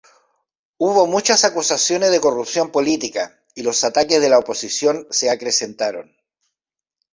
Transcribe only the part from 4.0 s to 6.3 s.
de la oposición se acrecentaron.